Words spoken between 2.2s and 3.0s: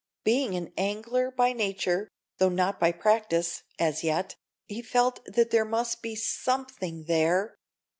though not by